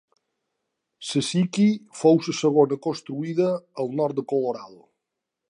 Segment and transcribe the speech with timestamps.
[1.09, 3.51] La séquia fou la segona construïda
[3.85, 4.83] al nord de Colorado.